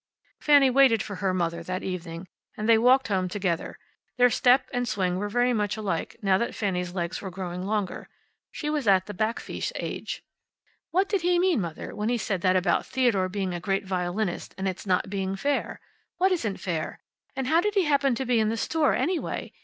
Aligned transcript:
Fanny 0.41 0.71
waited 0.71 1.03
for 1.03 1.17
her 1.17 1.31
mother 1.31 1.61
that 1.61 1.83
evening, 1.83 2.27
and 2.57 2.67
they 2.67 2.79
walked 2.79 3.09
home 3.09 3.29
together. 3.29 3.77
Their 4.17 4.31
step 4.31 4.67
and 4.73 4.87
swing 4.87 5.17
were 5.17 5.29
very 5.29 5.53
much 5.53 5.77
alike, 5.77 6.15
now 6.23 6.39
that 6.39 6.55
Fanny's 6.55 6.95
legs 6.95 7.21
were 7.21 7.29
growing 7.29 7.61
longer. 7.61 8.09
She 8.51 8.67
was 8.67 8.87
at 8.87 9.05
the 9.05 9.13
backfisch 9.13 9.71
age. 9.75 10.23
"What 10.89 11.07
did 11.07 11.21
he 11.21 11.37
mean, 11.37 11.61
Mother, 11.61 11.93
when 11.95 12.09
he 12.09 12.17
said 12.17 12.41
that 12.41 12.55
about 12.55 12.83
Theodore 12.87 13.29
being 13.29 13.53
a 13.53 13.59
great 13.59 13.85
violinist, 13.85 14.55
and 14.57 14.67
its 14.67 14.87
not 14.87 15.07
being 15.07 15.35
fair? 15.35 15.79
What 16.17 16.31
isn't 16.31 16.57
fair? 16.57 16.97
And 17.35 17.45
how 17.45 17.61
did 17.61 17.75
he 17.75 17.83
happen 17.83 18.15
to 18.15 18.25
be 18.25 18.39
in 18.39 18.49
the 18.49 18.57
store, 18.57 18.95
anyway? 18.95 19.53